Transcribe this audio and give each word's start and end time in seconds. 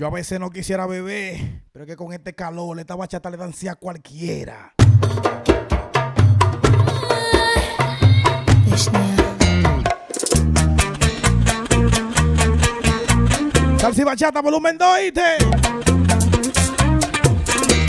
Yo 0.00 0.06
a 0.06 0.10
veces 0.10 0.40
no 0.40 0.48
quisiera 0.48 0.86
beber, 0.86 1.60
pero 1.72 1.84
es 1.84 1.90
que 1.90 1.94
con 1.94 2.10
este 2.14 2.32
calor 2.32 2.80
esta 2.80 2.96
bachata 2.96 3.28
le 3.28 3.36
dan 3.36 3.52
a 3.68 3.74
cualquiera. 3.74 4.72
Salsa 13.76 14.00
y 14.00 14.04
bachata, 14.04 14.40
volumen 14.40 14.78
2, 14.78 14.88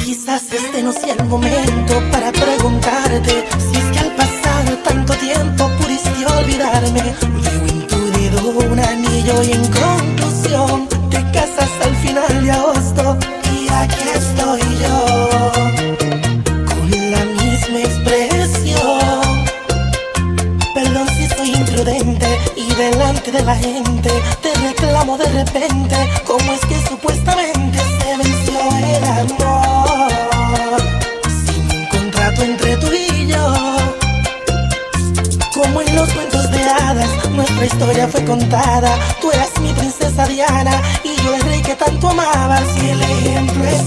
Quizás 0.04 0.52
este 0.52 0.84
no 0.84 0.92
sea 0.92 1.14
el 1.14 1.24
momento 1.24 1.94
para 2.12 2.34
preguntarte 2.34 3.46
si 3.58 3.78
es 3.78 3.86
que 3.86 4.00
al 4.00 4.16
pasar 4.18 4.84
tanto 4.84 5.14
tiempo 5.14 5.70
pudiste 5.80 6.26
olvidarme. 6.26 7.16
Veo 8.34 8.62
en 8.64 8.72
un 8.74 8.80
anillo 8.80 9.44
y 9.44 9.52
en 9.54 9.66
conclusión 9.72 10.90
te 11.10 11.22
casaste 11.32 11.81
final 12.12 12.44
de 12.44 12.52
agosto 12.52 13.18
y 13.54 13.70
aquí 13.72 14.04
estoy 14.14 14.62
yo 14.84 15.52
con 16.66 17.12
la 17.12 17.24
misma 17.40 17.80
expresión. 17.80 19.46
Perdón 20.76 21.08
si 21.16 21.28
soy 21.30 21.54
imprudente 21.56 22.28
y 22.58 22.74
delante 22.74 23.32
de 23.32 23.44
la 23.44 23.56
gente 23.56 24.10
te 24.42 24.54
reclamo 24.56 25.18
de 25.18 25.26
repente 25.26 25.96
cómo 26.26 26.52
es 26.52 26.60
que 26.66 26.86
supuestamente 26.90 27.80
se 27.80 28.18
venció 28.18 28.60
el 28.98 29.04
amor 29.06 30.82
sin 31.46 31.80
un 31.80 31.86
contrato 31.88 32.44
entre 32.44 32.76
tú 32.76 32.88
y 32.92 33.28
yo. 33.28 33.54
Como 35.54 35.82
en 35.82 35.96
los 35.96 36.10
cuentos 36.10 36.52
de 36.52 36.62
hadas, 36.62 37.30
nuestra 37.30 37.66
historia 37.66 38.08
fue 38.10 38.26
contada. 38.26 38.98
Tú 39.22 39.32
eras 39.32 39.50
mi 39.62 39.72
princesa 39.72 40.26
Diana 40.28 40.82
y 41.06 41.16
yo 41.24 41.41
que 41.72 41.86
tanto 41.86 42.10
amabas. 42.10 42.76
El 42.78 43.02
ejemplo 43.02 43.64
es 43.66 43.84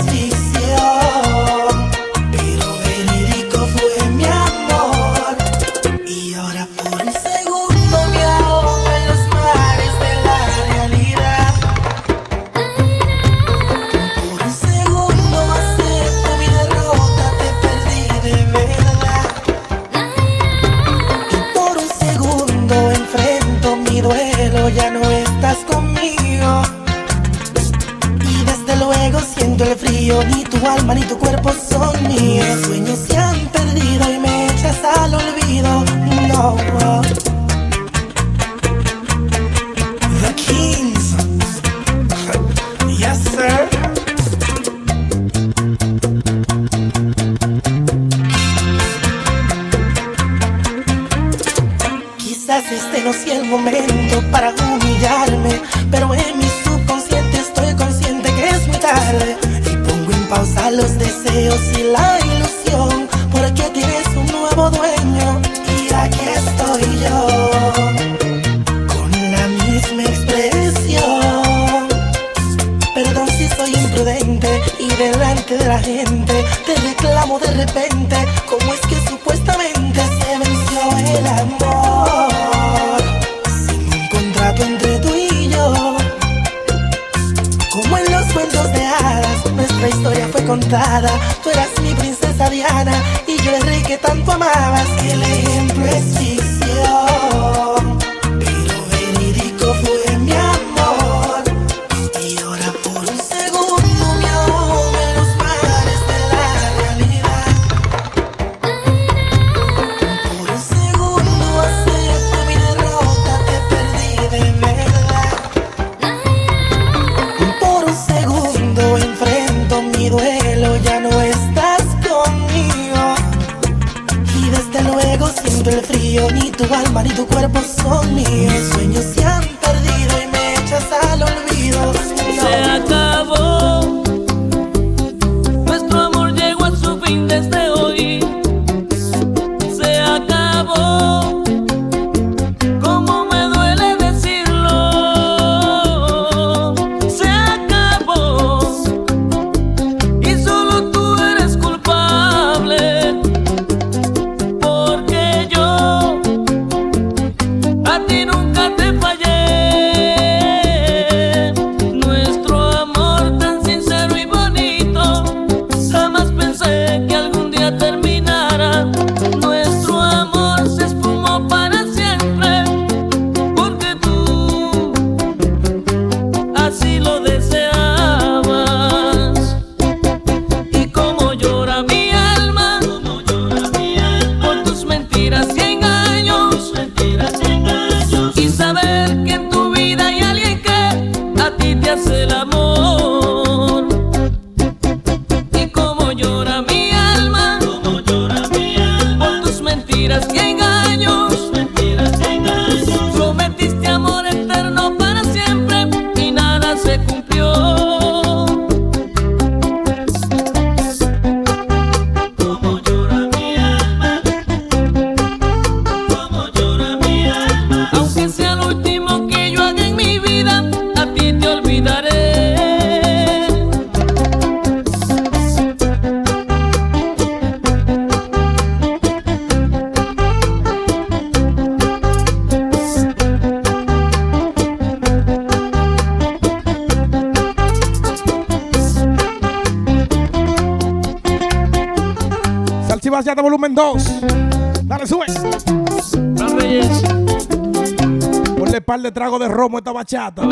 de 249.48 249.54
romo 249.54 249.78
esta 249.78 249.92
bachata. 249.92 250.42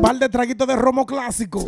Par 0.00 0.18
de 0.18 0.28
traguitos 0.28 0.66
de 0.68 0.76
romo 0.76 1.04
clásico. 1.04 1.64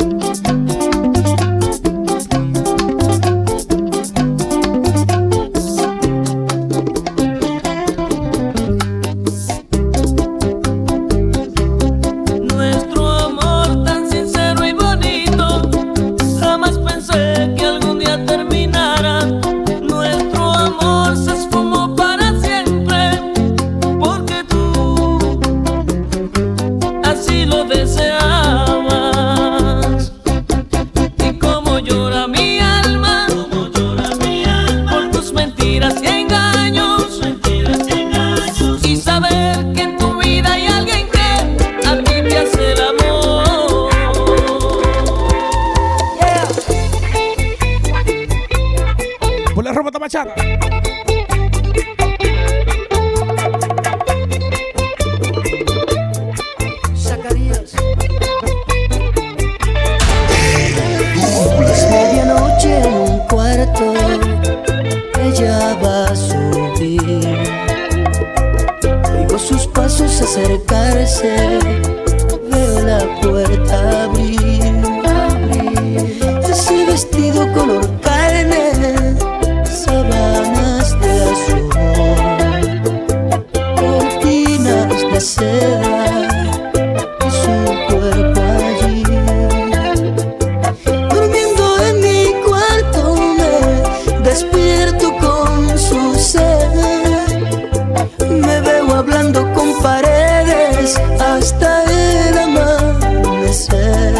hasta 100.97 101.85
el 101.85 102.39
amanecer. 102.39 104.15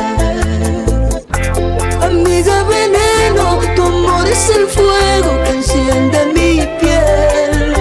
Amiga 2.03 2.63
veneno, 2.65 3.59
tu 3.75 3.83
amor 3.83 4.27
es 4.27 4.51
el 4.51 4.67
fuego 4.67 5.31
que 5.45 5.51
enciende 5.51 6.19
mi 6.35 6.51
piel. 6.81 7.75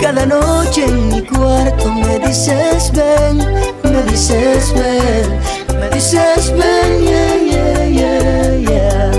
Cada 0.00 0.24
noche 0.26 0.84
en 0.84 1.08
mi 1.08 1.22
cuarto 1.22 1.90
me 1.90 2.18
dices 2.20 2.90
ven, 2.92 3.38
me 3.84 4.02
dices 4.10 4.72
ven, 4.74 5.38
me 5.78 5.90
dices 5.90 6.52
ven, 6.52 7.04
yeah, 7.04 7.36
yeah, 7.50 7.84
yeah, 7.98 8.50
yeah. 8.68 9.12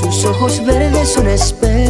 Sus 0.00 0.24
ojos 0.24 0.64
verdes 0.64 1.08
son 1.12 1.28
espejos 1.28 1.81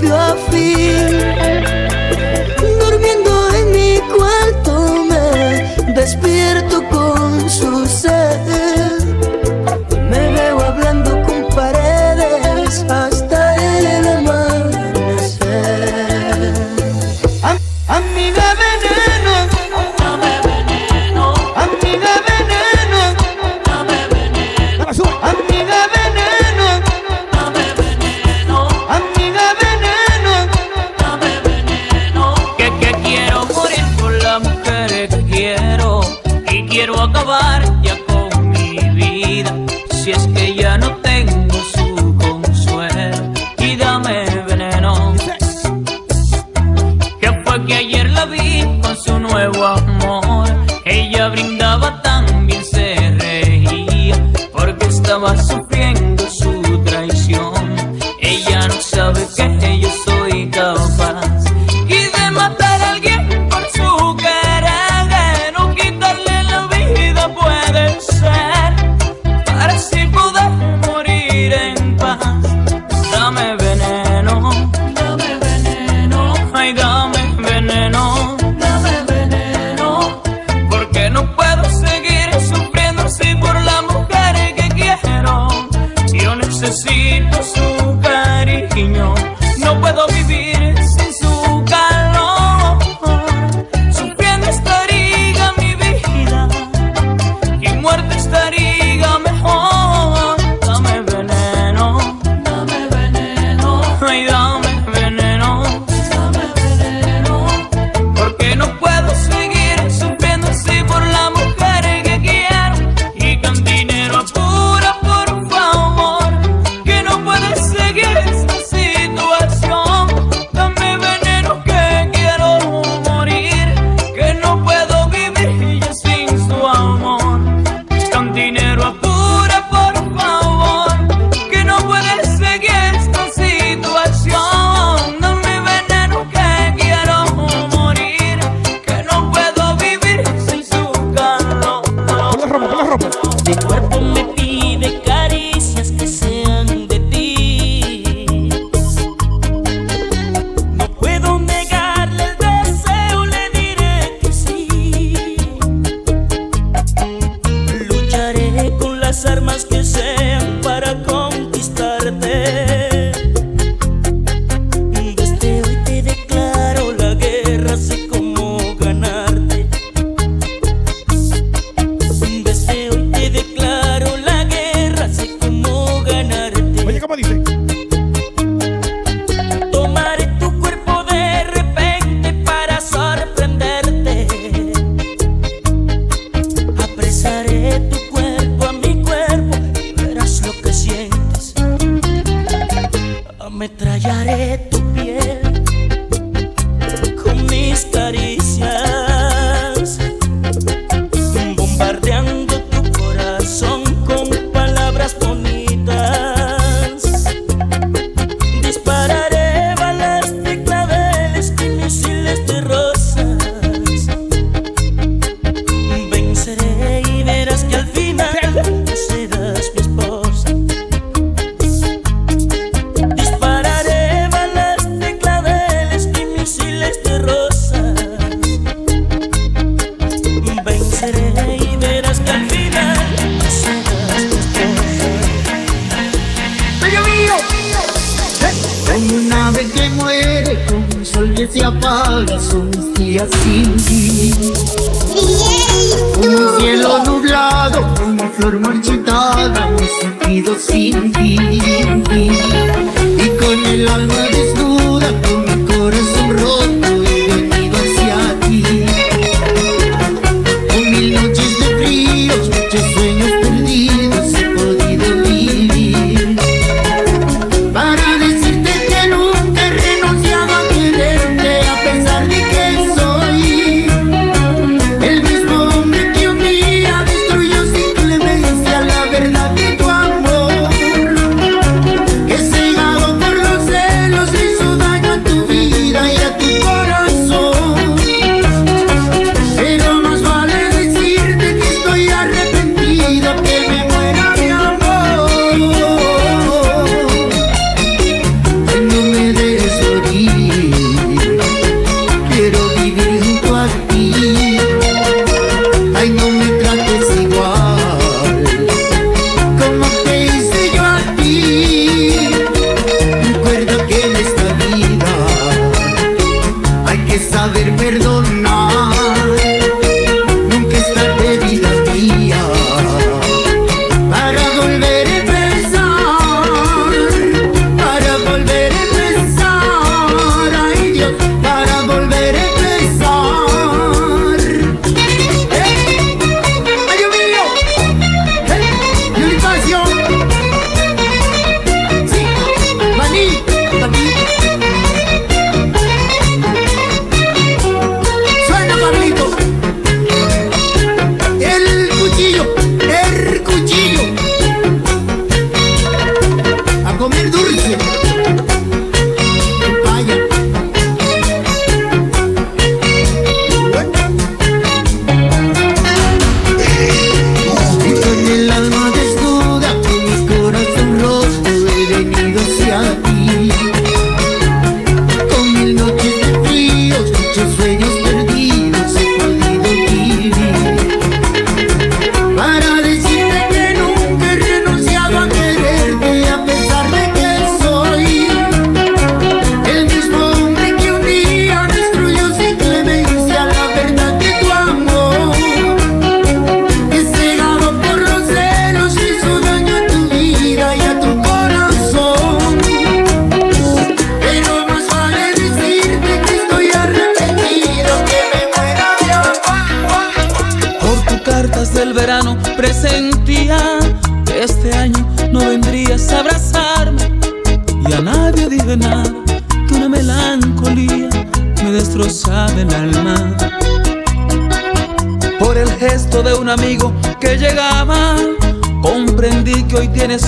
the 0.00 0.36
feel 0.50 1.33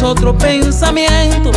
otro 0.07 0.39
pensamiento 0.39 1.51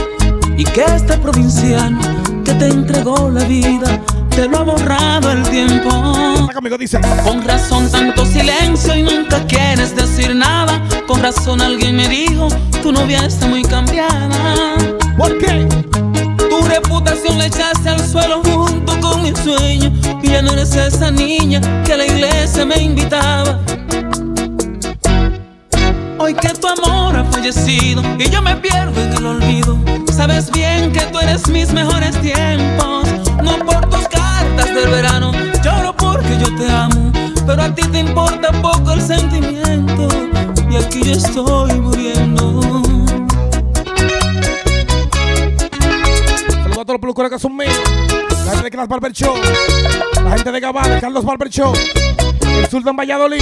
y 0.58 0.63
que 0.63 0.84
este 0.84 1.18
provinciano 1.20 2.00
que 2.44 2.53
te 2.56 2.68
entregó 2.68 3.29
la 3.29 3.44
vida 3.44 4.01
te 4.32 4.48
lo 4.48 4.58
ha 4.58 4.63
borrado 4.63 5.32
el 5.32 5.44
tiempo. 5.50 5.89
Con 7.24 7.44
razón 7.44 7.89
tanto 7.91 8.25
silencio 8.25 8.96
y 8.96 9.03
nunca 9.03 9.46
quieres 9.46 9.96
decir 9.96 10.36
nada. 10.36 10.82
Con 11.08 11.22
razón 11.22 11.62
alguien 11.62 11.96
me 11.96 12.08
dijo, 12.08 12.48
tu 12.82 12.91
novia 12.91 13.25
está 13.25 13.46
muy 13.46 13.62
cambiada. 13.63 14.75
¿Por 15.15 15.38
qué? 15.38 15.68
Tu 16.50 16.62
reputación 16.68 17.38
le 17.38 17.46
echaste 17.46 17.89
al 17.89 18.00
suelo 18.00 18.41
junto 18.44 19.00
con 19.00 19.22
mi 19.22 19.34
sueño. 19.36 19.94
Y 20.24 20.29
ya 20.29 20.41
no 20.41 20.53
eres 20.53 20.74
esa 20.74 21.12
niña 21.12 21.62
que 21.84 21.94
a 21.94 21.98
la 21.98 22.06
iglesia 22.08 22.65
me 22.65 22.82
invitaba. 22.82 23.60
Hoy 26.18 26.34
que 26.34 26.50
tu 26.50 26.68
amor 26.68 26.99
y 27.41 28.29
yo 28.29 28.41
me 28.41 28.53
pierdo 28.58 29.01
en 29.01 29.13
el 29.13 29.25
olvido. 29.25 29.77
Sabes 30.13 30.51
bien 30.51 30.91
que 30.91 31.00
tú 31.05 31.19
eres 31.19 31.48
mis 31.48 31.72
mejores 31.72 32.19
tiempos. 32.22 33.08
No 33.41 33.58
por 33.65 33.89
tus 33.89 34.08
cartas 34.10 34.75
del 34.75 34.89
verano, 34.89 35.31
lloro 35.63 35.96
porque 35.96 36.38
yo 36.38 36.53
te 36.58 36.69
amo. 36.69 37.12
Pero 37.48 37.62
a 37.62 37.74
ti 37.74 37.84
te 37.84 38.00
importa 38.00 38.51
poco 38.62 38.91
el 38.91 39.01
sentimiento. 39.01 40.10
Y 40.69 40.75
aquí 40.75 41.01
yo 41.01 41.13
estoy 41.13 41.75
muriendo. 41.79 42.62
Saludos 46.62 46.77
a 46.77 46.86
todos 46.86 46.88
los 46.88 47.00
peluqueros 47.00 47.31
que 47.31 47.39
son 47.39 47.55
míos. 47.55 47.74
La 48.46 48.51
gente 48.51 48.63
de 48.63 48.72
Clash 48.72 48.88
Barber 48.89 49.13
Show. 49.13 49.36
La 50.25 50.31
gente 50.31 50.51
de 50.51 50.60
Gabana, 50.60 51.00
Carlos 51.00 51.24
Barber 51.24 51.50
Show. 51.50 51.74
El 52.41 52.67
Sultan 52.67 52.98
Valladolid. 52.98 53.41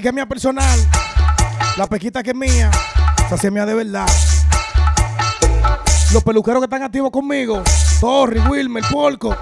Que 0.00 0.08
es 0.08 0.14
mía 0.14 0.24
personal. 0.24 0.80
La 1.76 1.86
pequita 1.86 2.22
que 2.22 2.30
es 2.30 2.36
mía. 2.36 2.70
Esa 3.26 3.36
sí 3.36 3.48
es 3.48 3.52
mía 3.52 3.66
de 3.66 3.74
verdad. 3.74 4.06
Los 6.14 6.24
peluqueros 6.24 6.60
que 6.60 6.64
están 6.64 6.82
activos 6.82 7.10
conmigo. 7.10 7.62
Torri, 8.00 8.40
Wilmer, 8.40 8.82
Polco. 8.90 9.36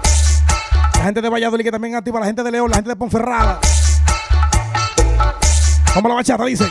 La 0.95 1.03
gente 1.05 1.21
de 1.21 1.29
Valladolid 1.29 1.63
que 1.63 1.71
también 1.71 1.95
activa. 1.95 2.19
La 2.19 2.25
gente 2.25 2.43
de 2.43 2.51
León, 2.51 2.69
la 2.69 2.75
gente 2.75 2.89
de 2.89 2.95
Ponferrada. 2.97 3.57
Vamos 5.95 6.05
a 6.05 6.09
la 6.09 6.15
bachata, 6.15 6.43
dice. 6.43 6.65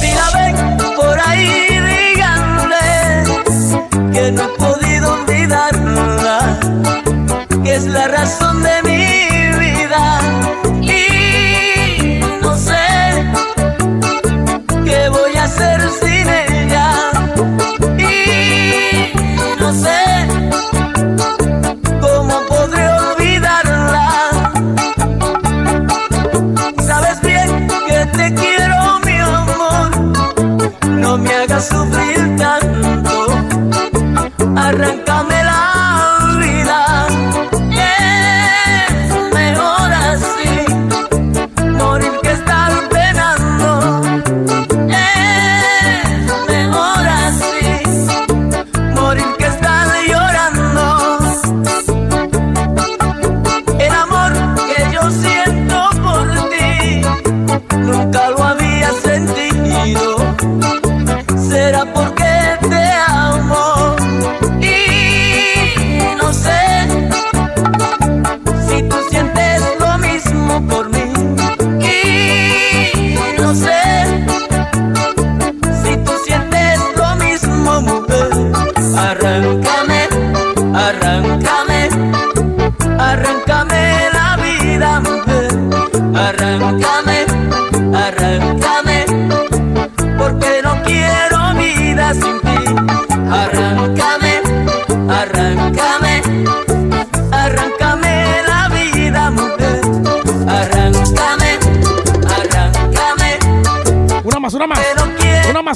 Si 0.00 0.12
la 0.12 0.30
ven 0.30 0.76
por 0.96 1.18
ahí. 1.26 1.63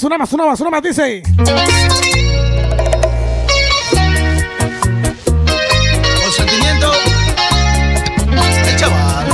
una 0.08 0.16
más, 0.16 0.32
una 0.32 0.46
más, 0.46 0.60
una 0.60 0.70
más, 0.70 0.82
dice. 0.82 1.22
sentimiento 6.30 6.92
chaval. 8.76 9.26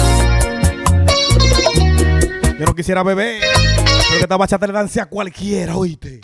Yo 2.59 2.67
no 2.67 2.75
quisiera 2.75 3.05
beber, 3.05 3.41
pero 3.41 4.17
que 4.17 4.23
esta 4.23 4.37
bachata 4.37 4.67
le 4.67 5.01
a 5.01 5.07
cualquiera, 5.07 5.77
oíste. 5.77 6.21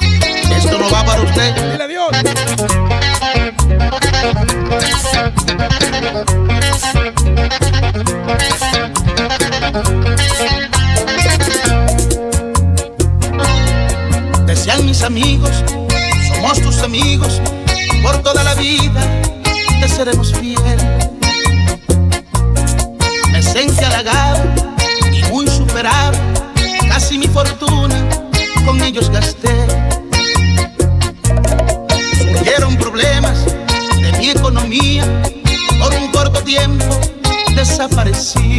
Esto 0.57 0.79
no 0.79 0.91
va 0.91 1.05
para 1.05 1.23
usted. 1.23 1.55
Dile 1.55 1.85
adiós. 1.85 2.11
mis 14.91 15.03
amigos, 15.05 15.53
somos 16.27 16.61
tus 16.61 16.83
amigos, 16.83 17.41
por 18.03 18.21
toda 18.25 18.43
la 18.43 18.57
vida 18.57 19.01
te 19.81 19.89
seremos 19.89 20.33
fiel. 20.35 20.79
Me 23.31 23.41
sentí 23.41 23.85
halagado 23.85 24.43
y 25.13 25.23
muy 25.31 25.47
superado, 25.47 26.19
casi 26.89 27.19
mi 27.19 27.29
fortuna 27.29 27.95
con 28.65 28.83
ellos 28.83 29.09
gasté. 29.11 29.55
Surgieron 32.19 32.77
problemas 32.77 33.45
de 33.45 34.13
mi 34.19 34.31
economía, 34.31 35.05
por 35.79 35.95
un 35.95 36.09
corto 36.11 36.43
tiempo 36.43 36.85
desaparecí. 37.55 38.59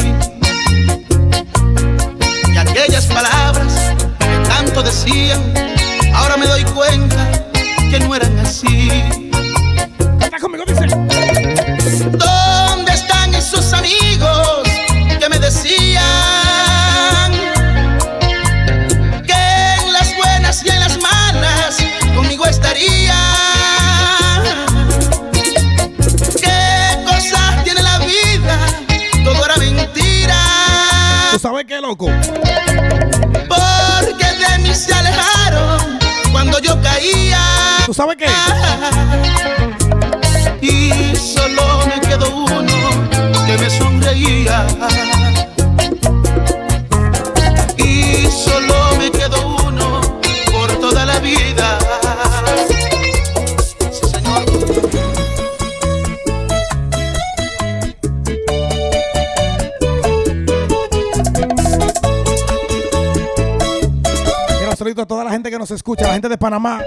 escucha, 65.91 66.08
la 66.08 66.13
gente 66.13 66.30
de 66.30 66.38
Panamá, 66.38 66.82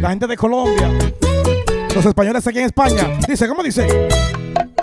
la 0.00 0.10
gente 0.10 0.26
de 0.26 0.36
Colombia, 0.36 0.90
los 1.94 2.04
españoles 2.04 2.44
aquí 2.44 2.58
en 2.58 2.64
España. 2.64 3.18
Dice, 3.28 3.46
¿cómo 3.46 3.62
dice? 3.62 3.86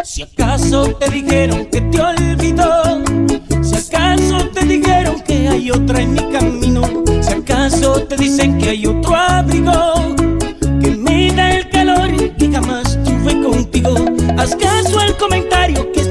Si 0.01 0.21
acaso 0.21 0.95
te 0.95 1.09
dijeron 1.09 1.65
que 1.65 1.81
te 1.81 2.01
olvidó, 2.01 3.03
si 3.61 3.75
acaso 3.75 4.47
te 4.49 4.65
dijeron 4.65 5.19
que 5.21 5.49
hay 5.49 5.71
otra 5.71 6.01
en 6.01 6.13
mi 6.13 6.31
camino, 6.31 6.83
si 7.21 7.33
acaso 7.33 8.01
te 8.03 8.15
dicen 8.15 8.57
que 8.59 8.69
hay 8.69 8.85
otro 8.85 9.13
abrigo, 9.13 10.15
que 10.81 10.91
me 10.91 11.33
da 11.33 11.51
el 11.51 11.69
calor 11.69 12.35
que 12.37 12.49
jamás 12.49 12.97
tuve 13.03 13.41
contigo, 13.41 13.95
haz 14.37 14.55
caso 14.55 14.99
al 14.99 15.17
comentario 15.17 15.91
que 15.91 16.08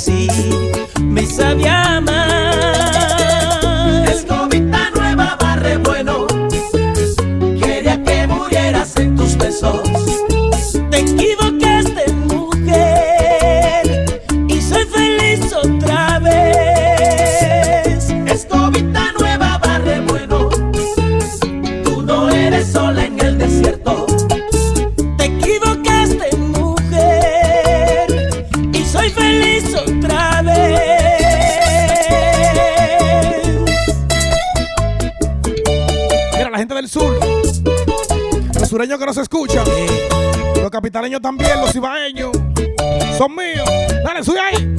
así. 0.00 0.28
Me 1.02 1.26
sabía 1.26 1.99
capitaleños 40.90 41.22
también, 41.22 41.60
los 41.60 41.72
ibaeños. 41.76 42.32
Son 43.16 43.32
míos. 43.36 43.68
Dale, 44.04 44.24
sube 44.24 44.40
ahí. 44.40 44.74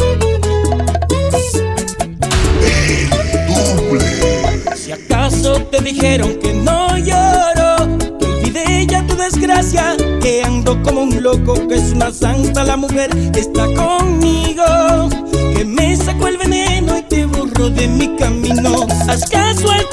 Si 4.75 4.91
acaso 4.91 5.63
te 5.71 5.79
dijeron 5.79 6.37
que 6.39 6.53
no 6.53 6.97
lloro, 6.97 7.97
que 8.19 8.25
olvidé 8.25 8.87
ya 8.87 9.07
tu 9.07 9.15
desgracia, 9.15 9.95
que 10.21 10.43
ando 10.43 10.83
como 10.83 11.03
un 11.03 11.23
loco, 11.23 11.53
que 11.69 11.75
es 11.75 11.93
una 11.93 12.11
santa 12.11 12.65
la 12.65 12.75
mujer 12.75 13.09
que 13.31 13.39
está 13.39 13.67
conmigo, 13.73 15.09
que 15.55 15.63
me 15.63 15.95
sacó 15.95 16.27
el 16.27 16.37
veneno 16.37 16.97
y 16.97 17.03
te 17.03 17.25
borró 17.25 17.69
de 17.69 17.87
mi 17.87 18.17
camino. 18.17 18.85
Haz 19.07 19.29
caso 19.29 19.71
al 19.71 19.87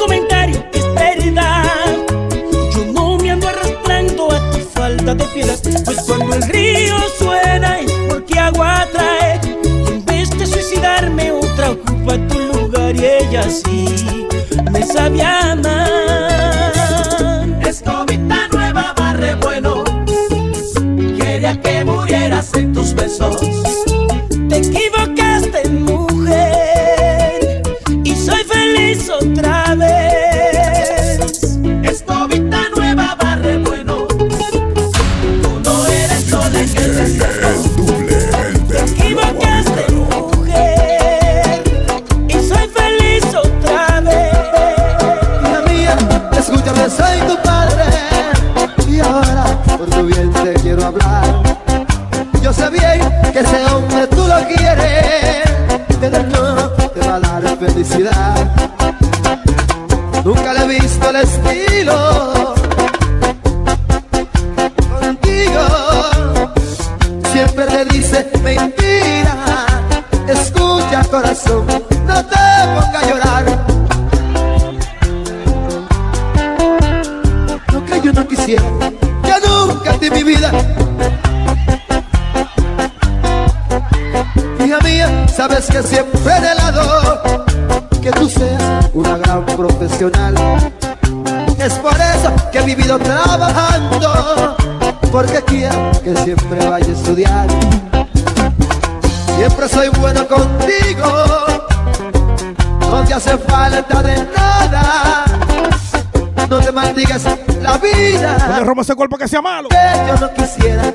ese 108.89 108.97
cuerpo 108.97 109.19
que 109.19 109.29
sea 109.29 109.43
malo. 109.43 109.69
Yo 109.71 110.17
no 110.17 110.33
quisiera 110.33 110.91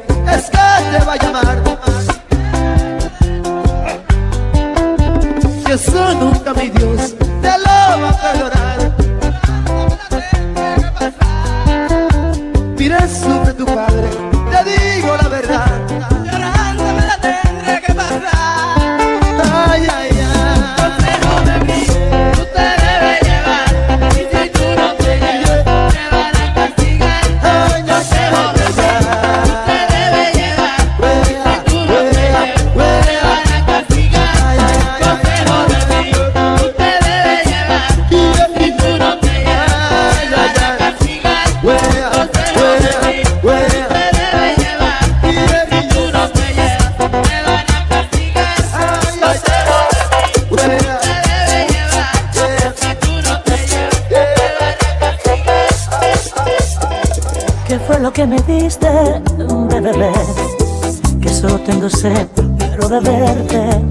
sed, 61.90 62.28
pero 62.58 62.90
de 62.90 63.00
verte. 63.00 63.84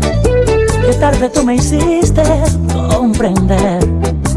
Que 0.86 0.94
tarde 0.94 1.28
tú 1.28 1.44
me 1.44 1.56
hiciste 1.56 2.22
comprender 2.96 3.88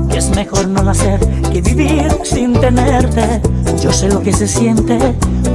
que 0.09 0.17
es 0.17 0.29
mejor 0.29 0.67
no 0.67 0.83
nacer 0.83 1.19
que 1.51 1.61
vivir 1.61 2.07
sin 2.23 2.53
tenerte. 2.53 3.41
Yo 3.81 3.91
sé 3.91 4.09
lo 4.09 4.21
que 4.21 4.31
se 4.31 4.47
siente 4.47 4.97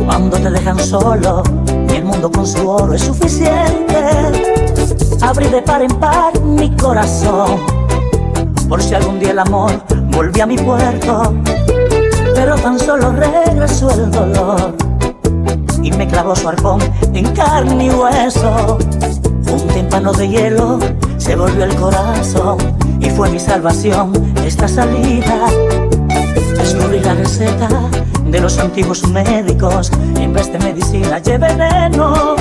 cuando 0.05 0.37
te 0.39 0.51
dejan 0.51 0.79
solo 0.79 1.43
y 1.89 1.97
el 1.97 2.05
mundo 2.05 2.31
con 2.31 2.47
su 2.47 2.69
oro 2.69 2.95
es 2.95 3.03
suficiente. 3.03 4.03
Abrí 5.21 5.47
de 5.49 5.63
par 5.63 5.83
en 5.83 5.95
par 5.99 6.41
mi 6.41 6.71
corazón 6.77 7.59
por 8.69 8.83
si 8.83 8.95
algún 8.95 9.19
día 9.19 9.33
el 9.33 9.39
amor 9.41 9.83
volvió 10.13 10.45
a 10.45 10.47
mi 10.47 10.57
puerto, 10.57 11.35
pero 12.35 12.55
tan 12.57 12.79
solo 12.79 13.13
regresó 13.13 13.91
el 13.91 14.11
dolor 14.11 14.80
me 16.01 16.09
clavó 16.09 16.35
su 16.35 16.49
arpón 16.49 16.81
en 17.13 17.31
carne 17.35 17.85
y 17.85 17.91
hueso. 17.91 18.79
Un 19.53 19.69
tímpano 19.69 20.13
de 20.13 20.29
hielo 20.31 20.79
se 21.19 21.37
volvió 21.37 21.65
el 21.65 21.75
corazón 21.75 22.57
y 22.99 23.11
fue 23.11 23.29
mi 23.29 23.39
salvación 23.39 24.11
esta 24.43 24.67
salida. 24.67 25.37
Descubrí 26.57 27.01
la 27.01 27.13
receta 27.13 27.69
de 28.25 28.41
los 28.41 28.59
antiguos 28.59 29.07
médicos 29.09 29.93
en 30.17 30.33
vez 30.33 30.51
de 30.51 30.59
medicina 30.61 31.19
llevé 31.19 31.55
veneno. 31.55 32.35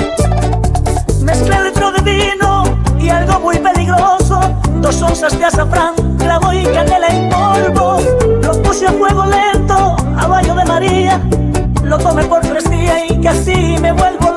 Mezclé 1.22 1.62
litro 1.62 1.92
de 1.92 2.00
vino 2.00 2.62
y 2.98 3.10
algo 3.10 3.40
muy 3.40 3.58
peligroso, 3.58 4.40
dos 4.76 5.02
onzas 5.02 5.38
de 5.38 5.44
azafrán, 5.44 5.92
clavo 6.16 6.50
y 6.54 6.62
canela 6.62 7.08
en 7.08 7.28
polvo. 7.28 8.00
Lo 8.42 8.62
puse 8.62 8.86
a 8.86 8.92
fuego 8.92 9.26
lento, 9.26 9.96
a 10.16 10.26
baño 10.26 10.54
de 10.54 10.64
María, 10.64 11.20
lo 11.90 11.98
tomé 11.98 12.24
por 12.26 12.40
fresía 12.46 13.04
y 13.04 13.20
casi 13.20 13.76
me 13.82 13.90
vuelvo 13.90 14.29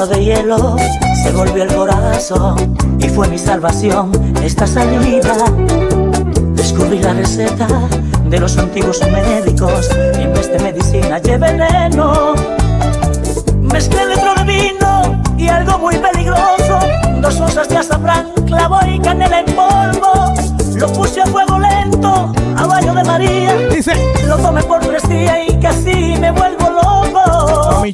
De 0.00 0.24
hielo 0.24 0.76
se 1.22 1.30
volvió 1.30 1.62
el 1.62 1.74
corazón 1.74 2.74
y 2.98 3.10
fue 3.10 3.28
mi 3.28 3.36
salvación 3.36 4.10
esta 4.42 4.66
salida. 4.66 5.34
Descubrí 6.54 7.00
la 7.00 7.12
receta 7.12 7.68
de 8.24 8.40
los 8.40 8.56
antiguos 8.56 8.98
médicos 9.02 9.90
y 10.18 10.22
en 10.22 10.32
vez 10.32 10.50
de 10.50 10.58
medicina 10.58 11.18
llevé 11.18 11.52
veneno. 11.52 12.32
Mezclé 13.60 14.06
litro 14.06 14.34
de 14.36 14.44
vino 14.44 15.22
y 15.36 15.48
algo 15.48 15.78
muy 15.78 15.98
peligroso, 15.98 16.78
dos 17.20 17.38
onzas 17.38 17.68
de 17.68 17.76
azafrán, 17.76 18.32
clavo 18.46 18.78
y 18.88 18.98
canela 19.00 19.40
en 19.40 19.54
polvo. 19.54 20.34
Lo 20.76 20.90
puse 20.94 21.20
a 21.20 21.26
fuego 21.26 21.58
lento, 21.58 22.32
a 22.56 22.66
baño 22.66 22.94
de 22.94 23.04
María. 23.04 23.54
Dice, 23.68 23.92
Lo 24.26 24.38
tomé 24.38 24.62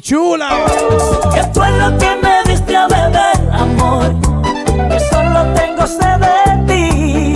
chula. 0.07 0.49
¿Qué 1.33 1.43
fue 1.53 1.69
lo 1.71 1.97
que 1.97 2.15
me 2.23 2.49
diste 2.49 2.77
a 2.77 2.87
beber, 2.87 3.37
amor? 3.51 4.15
Que 4.89 4.99
solo 5.11 5.39
tengo 5.53 5.85
sed 5.85 6.17
de 6.25 6.37
ti. 6.67 7.35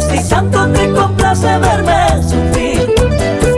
Si 0.00 0.28
tanto 0.28 0.66
te 0.72 0.90
complace 0.92 1.58
verme 1.58 2.22
sufrir, 2.28 2.92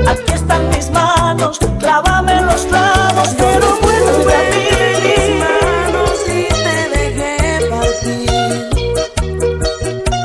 aquí 0.07 0.33
están 0.35 0.69
mis 0.69 0.91
manos, 0.91 1.59
clávame 1.79 2.43
los 2.43 2.67
clavos, 2.67 3.29
pero 3.39 3.79
vuelve 3.81 4.35
a 4.35 4.43
mí. 4.51 4.67
manos 5.41 6.19
y 6.29 6.49
te 6.65 6.79
dejé 6.95 7.35
partir. 7.71 8.31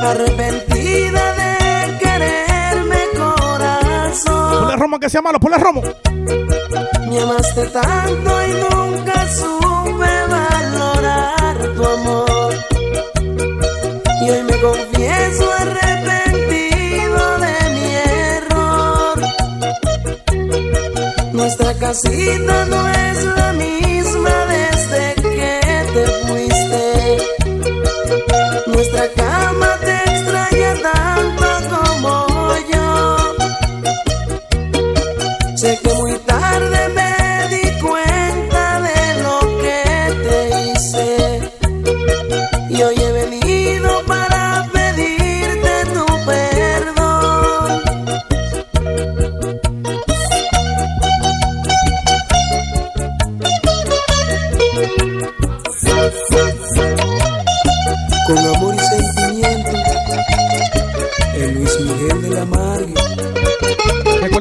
Arrepentida 0.04 1.24
de 1.40 1.52
quererme 1.98 3.00
corazón. 3.16 4.60
Ponle 4.60 4.76
romo 4.76 5.00
que 5.00 5.08
sea 5.08 5.22
malo, 5.22 5.40
ponle 5.40 5.56
romo. 5.56 5.80
Casita 21.88 22.66
no 22.66 22.86
es 22.86 23.24
la 23.24 23.52
misma 23.54 24.34
desde 24.56 25.14
que 25.14 25.52
te 25.94 26.04
fuiste. 26.26 26.84
Nuestra 28.66 29.04
cama 29.16 29.70
te 29.80 29.94
extraña 30.10 30.70
tanto 30.88 31.46
como 31.80 32.26
yo. 32.72 32.88
Sé 35.56 35.78
que 35.82 35.94
muy 35.94 36.18
tarde 36.32 36.88
me 36.90 37.07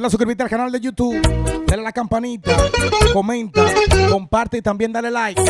Suscribirte 0.10 0.44
al 0.44 0.50
canal 0.50 0.72
de 0.72 0.80
YouTube, 0.80 1.22
dale 1.68 1.82
a 1.82 1.84
la 1.84 1.92
campanita, 1.92 2.56
comenta, 3.12 3.66
comparte 4.10 4.58
y 4.58 4.62
también 4.62 4.94
dale 4.94 5.12
like. 5.12 5.42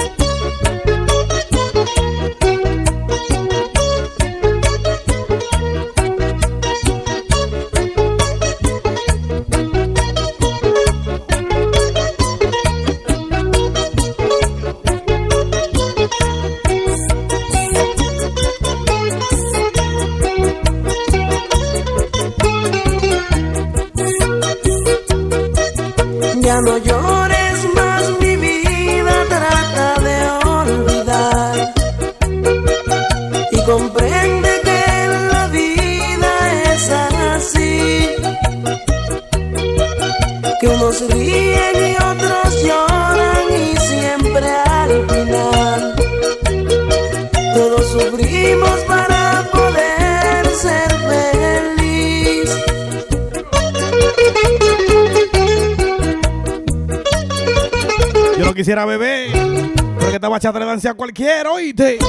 Esta 60.17 60.29
bachata 60.29 60.59
le 60.59 60.65
dancea 60.65 60.91
a 60.91 60.93
cualquiera, 60.95 61.51
oíste. 61.51 61.99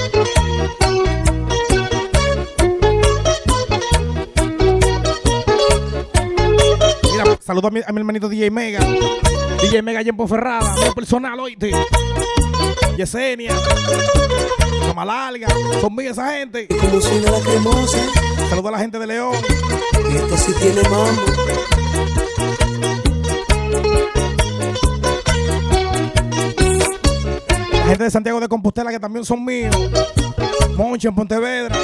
Mira, 7.13 7.39
saludo 7.41 7.69
a 7.69 7.71
mi, 7.71 7.81
a 7.87 7.93
mi 7.93 7.99
hermanito 7.99 8.29
DJ 8.29 8.51
Mega. 8.51 8.81
DJ 9.61 9.83
Mega 9.83 10.01
allá 10.01 10.11
en 10.11 10.17
Ponferrada, 10.17 10.75
mi 10.77 10.91
personal, 10.95 11.39
oíste. 11.39 11.71
Yesenia, 12.97 13.55
Cama 14.87 15.05
Larga, 15.05 15.49
son 15.81 16.01
esa 16.01 16.33
gente. 16.33 16.67
Como 16.81 17.01
suena 17.01 17.31
la 17.31 17.41
cremosa, 17.41 17.99
Saludo 18.49 18.69
a 18.69 18.73
la 18.73 18.79
gente 18.79 18.99
de 18.99 19.07
León. 19.07 19.35
y 20.11 20.17
esto 20.17 20.37
sí 20.39 20.53
tiene 20.61 20.83
mambo. 20.89 21.23
De 27.97 28.11
Santiago 28.11 28.39
de 28.39 28.49
Compostela 28.49 28.91
que 28.91 29.01
también 29.01 29.25
son 29.25 29.43
míos. 29.43 29.75
Moncho 30.77 31.09
en 31.09 31.15
Pontevedra. 31.15 31.75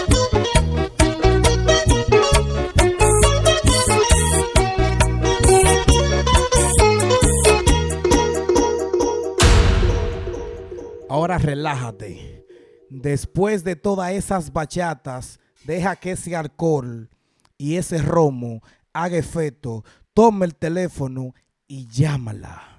Ahora 11.09 11.39
relájate. 11.39 12.45
Después 12.91 13.65
de 13.65 13.75
todas 13.75 14.13
esas 14.13 14.53
bachatas, 14.53 15.41
deja 15.65 15.97
que 15.97 16.13
ese 16.13 16.37
alcohol 16.37 17.09
y 17.57 17.77
ese 17.77 17.99
romo 17.99 18.61
haga 18.93 19.17
efecto. 19.17 19.85
Toma 20.13 20.45
el 20.45 20.55
teléfono 20.55 21.35
y 21.67 21.87
llámala. 21.89 22.74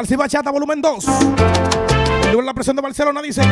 Salsa 0.00 0.14
y 0.14 0.16
bachata 0.16 0.50
volumen 0.50 0.80
2. 0.80 1.04
Luego 2.24 2.40
la 2.40 2.54
presión 2.54 2.74
de 2.74 2.80
Barcelona 2.80 3.20
dice. 3.20 3.42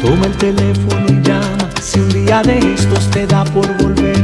Toma 0.00 0.26
el 0.26 0.36
teléfono 0.38 1.06
y 1.06 1.22
llama 1.22 1.70
si 1.80 2.00
un 2.00 2.08
día 2.08 2.42
de 2.42 2.58
estos 2.74 3.08
te 3.12 3.24
da 3.28 3.44
por 3.44 3.64
volver. 3.76 4.16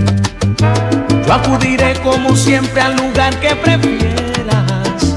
Yo 1.24 1.32
acudiré 1.32 1.94
como 2.02 2.34
siempre 2.34 2.80
al 2.80 2.96
lugar 2.96 3.38
que 3.38 3.54
prefieras. 3.54 5.14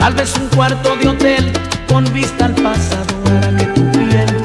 Tal 0.00 0.14
vez 0.14 0.36
un 0.36 0.48
cuarto 0.48 0.96
de 0.96 1.08
hotel 1.08 1.52
con 1.86 2.12
vista 2.12 2.46
al 2.46 2.56
pasado 2.56 3.14
para 3.22 3.56
que 3.56 3.66
tu 3.66 3.92
piel 3.92 4.42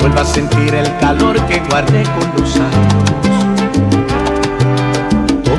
vuelva 0.00 0.22
a 0.22 0.24
sentir 0.24 0.74
el 0.74 0.96
calor 0.96 1.38
que 1.46 1.60
guardé 1.60 2.04
con 2.04 2.42
los 2.42 2.56
años. 2.56 3.29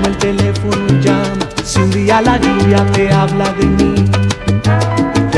El 0.05 0.17
teléfono 0.17 0.99
llama 1.01 1.47
si 1.63 1.79
un 1.79 1.91
día 1.91 2.21
la 2.21 2.37
lluvia 2.37 2.85
te 2.93 3.11
habla 3.11 3.51
de 3.53 3.65
mí 3.65 4.11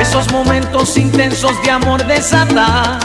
esos 0.04 0.30
momentos 0.34 0.98
intensos 0.98 1.54
de 1.64 1.72
amor 1.72 2.06
desatados. 2.06 3.04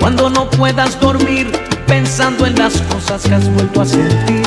Cuando 0.00 0.30
no 0.30 0.48
puedas 0.48 0.98
dormir 0.98 1.52
pensando 1.86 2.46
en 2.46 2.58
las 2.58 2.80
cosas 2.82 3.22
que 3.22 3.34
has 3.34 3.48
vuelto 3.52 3.82
a 3.82 3.84
sentir. 3.84 4.42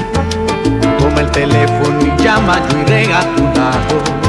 Toma 0.97 1.21
el 1.21 1.31
teléfono 1.31 1.99
y 2.01 2.23
llama, 2.23 2.59
yo 2.69 2.79
iré 2.81 3.13
a 3.13 3.35
tu 3.35 3.43
lado. 3.43 4.26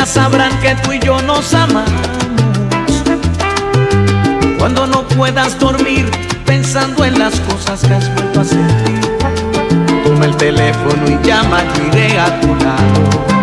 nunca 0.00 0.06
sabrán 0.06 0.58
que 0.60 0.74
tú 0.76 0.92
y 0.92 0.98
yo 1.00 1.20
nos 1.22 1.52
amamos. 1.52 1.90
Cuando 4.58 4.86
no 4.86 5.06
puedas 5.08 5.58
dormir 5.58 6.10
pensando 6.46 7.04
en 7.04 7.18
las 7.18 7.38
cosas 7.40 7.82
que 7.82 7.94
has 7.94 8.14
vuelto 8.14 8.40
a 8.40 8.44
sentir. 8.44 9.00
Toma 10.04 10.24
el 10.24 10.36
teléfono 10.36 11.06
y 11.06 11.26
llama, 11.26 11.60
yo 11.76 11.86
iré 11.88 12.18
a 12.18 12.40
tu 12.40 12.48
lado. 12.48 13.39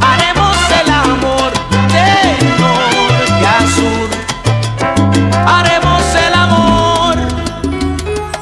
Haremos 0.00 0.56
el 0.80 0.90
amor 0.90 1.52
de 1.94 2.10
norte 2.58 3.46
a 3.46 3.58
sur. 3.76 4.08
Haremos 5.46 6.02
el 6.26 6.34
amor 6.34 7.14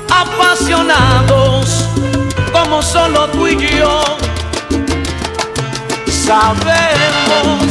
apasionados 0.08 1.90
como 2.52 2.80
solo 2.82 3.28
tú 3.28 3.48
y 3.48 3.56
yo 3.78 4.16
sabemos 6.08 7.61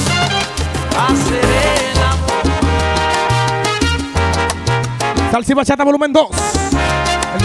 Salsa 5.31 5.53
y 5.53 5.55
bachata 5.55 5.85
volumen 5.85 6.11
2. 6.11 6.27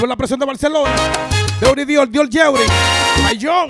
El 0.03 0.09
la 0.09 0.17
presión 0.17 0.41
de 0.41 0.47
Barcelona. 0.47 0.91
De 1.61 1.71
Uri 1.71 1.85
Dior, 1.85 2.11
Dior 2.11 2.29
Yeuri. 2.29 2.65
Ay, 3.25 3.39
John. 3.41 3.69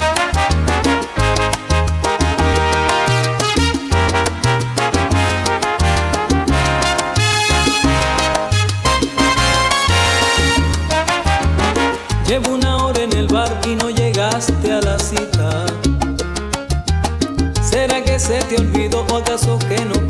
Llevo 12.26 12.54
una 12.54 12.76
hora 12.78 13.02
en 13.02 13.12
el 13.12 13.26
bar 13.26 13.60
y 13.66 13.74
no 13.74 13.90
llegaste 13.90 14.72
a 14.72 14.80
la 14.80 14.98
cita. 14.98 15.66
¿Será 17.60 18.02
que 18.02 18.18
se 18.18 18.38
te 18.44 18.56
olvidó 18.56 19.04
o 19.10 19.16
acaso 19.18 19.58
que 19.68 19.84
no 19.84 20.05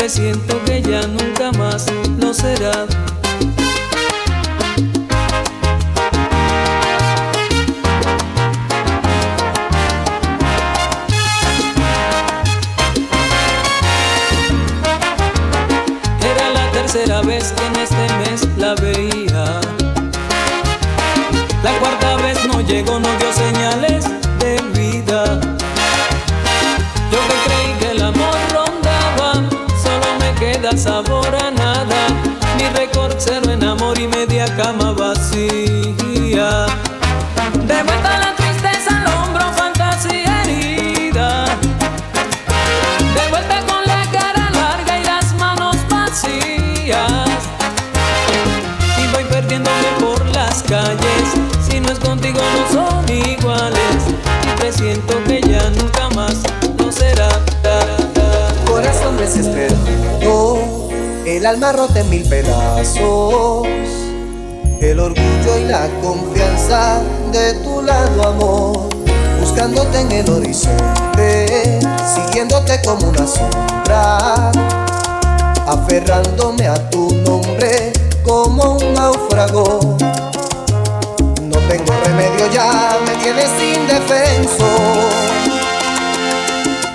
presiento 0.00 0.58
que 0.64 0.80
ya 0.80 1.06
nunca 1.06 1.52
más 1.52 1.84
lo 2.18 2.32
será. 2.32 2.86
Alma 61.50 61.72
rota 61.72 61.98
en 61.98 62.08
mil 62.08 62.22
pedazos. 62.28 63.66
El 64.80 65.00
orgullo 65.00 65.58
y 65.58 65.64
la 65.64 65.88
confianza 66.00 67.00
de 67.32 67.54
tu 67.54 67.82
lado, 67.82 68.28
amor. 68.28 68.88
Buscándote 69.40 70.00
en 70.00 70.12
el 70.12 70.30
horizonte, 70.30 71.80
siguiéndote 72.14 72.80
como 72.82 73.08
una 73.08 73.26
sombra. 73.26 74.52
Aferrándome 75.66 76.68
a 76.68 76.90
tu 76.90 77.12
nombre 77.16 77.92
como 78.22 78.76
un 78.76 78.94
náufrago. 78.94 79.96
No 81.42 81.58
tengo 81.68 81.92
remedio 82.04 82.46
ya, 82.52 82.96
me 83.04 83.16
tienes 83.22 83.50
indefenso. 83.60 84.68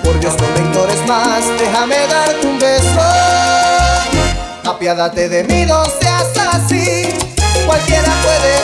Por 0.02 0.18
Dios 0.22 0.34
no 0.40 0.48
me 0.54 0.70
ignores 0.70 1.06
más, 1.08 1.44
déjame 1.60 2.08
darte 2.08 2.48
un 2.48 2.58
beso. 2.58 3.65
Apiádate 4.76 5.30
de 5.30 5.46
mí, 5.46 5.66
no 5.66 5.86
seas 5.86 6.34
así. 6.52 7.08
Cualquiera 7.66 8.12
puede 8.22 8.56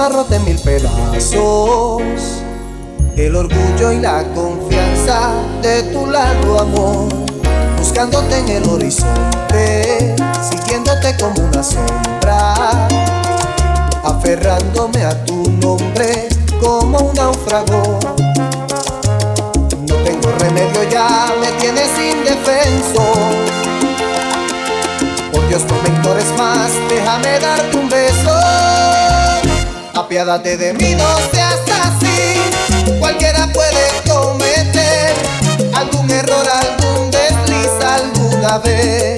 alma 0.00 0.16
rota 0.16 0.38
mil 0.40 0.56
pedazos. 0.60 2.02
El 3.16 3.34
orgullo 3.34 3.90
y 3.90 3.98
la 3.98 4.22
confianza 4.32 5.32
de 5.60 5.82
tu 5.92 6.06
lado, 6.06 6.60
amor. 6.60 7.08
Buscándote 7.76 8.38
en 8.38 8.48
el 8.48 8.68
horizonte, 8.68 10.14
siguiéndote 10.48 11.16
como 11.18 11.40
una 11.40 11.62
sombra. 11.64 12.54
Aferrándome 14.04 15.04
a 15.04 15.24
tu 15.24 15.50
nombre 15.60 16.28
como 16.60 16.98
un 16.98 17.14
náufrago. 17.14 17.98
No 19.88 19.94
tengo 20.04 20.30
remedio 20.38 20.88
ya, 20.90 21.34
me 21.40 21.50
tienes 21.60 21.90
indefenso. 21.98 23.02
Por 25.32 25.48
Dios 25.48 25.62
no 25.64 25.74
me 25.82 26.38
más, 26.38 26.70
déjame 26.88 27.40
darte 27.40 27.76
un 27.76 27.88
beso. 27.88 28.67
Apiádate 30.08 30.56
de 30.56 30.72
mí, 30.72 30.94
no 30.94 31.18
seas 31.30 31.60
así. 31.82 32.96
Cualquiera 32.98 33.46
puede 33.52 33.86
cometer 34.08 35.12
algún 35.74 36.10
error, 36.10 36.46
algún 36.48 37.10
desliz 37.10 37.68
alguna 37.84 38.56
vez. 38.56 39.17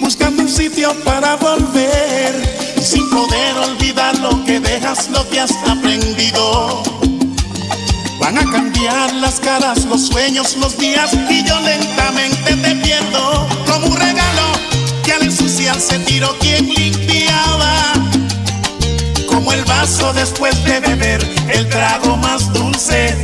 Buscando 0.00 0.42
un 0.42 0.48
sitio 0.48 0.92
para 1.04 1.36
volver. 1.36 2.34
Sin 2.82 3.08
poder 3.08 3.56
olvidar 3.56 4.18
lo 4.18 4.44
que 4.44 4.58
dejas, 4.58 5.08
lo 5.10 5.28
que 5.30 5.38
has 5.38 5.52
aprendido. 5.68 6.82
Van 8.18 8.36
a 8.36 8.50
cambiar 8.50 9.14
las 9.14 9.38
caras, 9.38 9.84
los 9.84 10.08
sueños, 10.08 10.56
los 10.56 10.76
días 10.76 11.12
y 11.30 11.44
yo 11.44 11.60
lentamente 11.60 12.56
te 12.56 12.74
pierdo 12.76 13.46
como 13.66 13.86
un 13.86 13.96
regalo 13.96 14.42
que 15.04 15.12
al 15.12 15.22
ensuciarse 15.22 16.00
tiró 16.00 16.36
quien 16.40 16.68
limpiaba 16.68 17.92
como 19.28 19.52
el 19.52 19.64
vaso 19.64 20.12
después 20.14 20.64
de 20.64 20.80
beber 20.80 21.24
el 21.48 21.68
trago 21.68 22.16
más 22.16 22.52
dulce. 22.52 23.16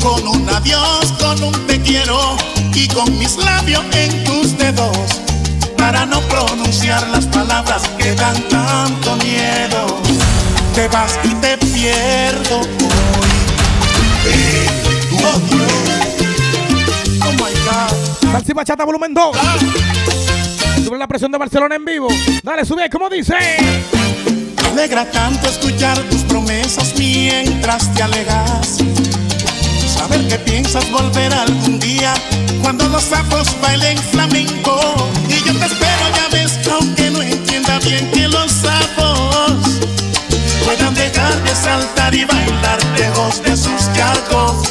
Con 0.00 0.26
un 0.28 0.48
adiós, 0.48 1.12
con 1.18 1.42
un 1.42 1.66
te 1.66 1.80
quiero 1.80 2.36
y 2.74 2.86
con 2.88 3.18
mis 3.18 3.36
labios 3.36 3.84
en 3.94 4.27
dedos. 4.56 5.20
Para 5.76 6.06
no 6.06 6.20
pronunciar 6.22 7.06
las 7.08 7.26
palabras 7.26 7.82
que 7.98 8.14
dan 8.14 8.40
tanto 8.48 9.16
miedo. 9.16 9.98
Te 10.74 10.88
vas 10.88 11.18
y 11.24 11.34
te 11.34 11.58
pierdo 11.58 12.60
hoy. 12.60 13.28
Oh. 15.24 15.40
Oh 17.26 17.32
my 17.32 17.52
God. 17.64 18.32
Salsi 18.32 18.52
Bachata 18.52 18.84
volumen 18.84 19.12
2. 19.14 19.36
Sube 20.84 20.98
la 20.98 21.06
presión 21.06 21.30
de 21.32 21.38
Barcelona 21.38 21.74
en 21.76 21.84
vivo. 21.84 22.08
Dale, 22.42 22.64
sube, 22.64 22.88
¿cómo 22.90 23.10
dice? 23.10 23.34
Me 24.62 24.68
alegra 24.68 25.04
tanto 25.10 25.48
escuchar 25.48 25.98
tus 26.10 26.22
promesas 26.22 26.94
mientras 26.96 27.92
te 27.94 28.02
alegas. 28.02 28.78
Saber 30.08 30.26
que 30.28 30.38
piensas 30.38 30.90
volver 30.90 31.32
algún 31.34 31.78
día 31.78 32.14
cuando 32.62 32.88
los 32.88 33.02
sapos 33.02 33.54
bailen 33.60 33.98
flamenco. 33.98 34.78
Y 35.28 35.34
yo 35.46 35.52
te 35.58 35.66
espero, 35.66 36.04
ya 36.16 36.28
ves, 36.32 36.58
aunque 36.70 37.10
no 37.10 37.20
entienda 37.20 37.78
bien 37.80 38.10
que 38.10 38.26
los 38.28 38.50
sapos 38.50 39.52
puedan 40.64 40.94
dejar 40.94 41.34
de 41.42 41.54
saltar 41.54 42.14
y 42.14 42.24
bailar 42.24 42.78
lejos 42.98 43.42
de 43.42 43.56
sus 43.56 43.82
cargos. 43.94 44.68